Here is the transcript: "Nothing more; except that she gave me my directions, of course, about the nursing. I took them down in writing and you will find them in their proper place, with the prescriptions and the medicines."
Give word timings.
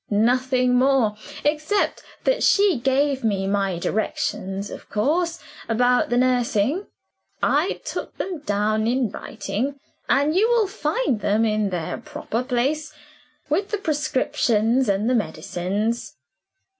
"Nothing 0.09 0.73
more; 0.73 1.15
except 1.43 2.01
that 2.23 2.41
she 2.41 2.79
gave 2.79 3.23
me 3.23 3.45
my 3.45 3.77
directions, 3.77 4.71
of 4.71 4.89
course, 4.89 5.39
about 5.69 6.09
the 6.09 6.17
nursing. 6.17 6.87
I 7.43 7.79
took 7.85 8.17
them 8.17 8.39
down 8.39 8.87
in 8.87 9.11
writing 9.11 9.75
and 10.09 10.35
you 10.35 10.49
will 10.49 10.65
find 10.67 11.19
them 11.19 11.45
in 11.45 11.69
their 11.69 11.99
proper 11.99 12.41
place, 12.41 12.91
with 13.47 13.69
the 13.69 13.77
prescriptions 13.77 14.89
and 14.89 15.07
the 15.07 15.13
medicines." 15.13 16.15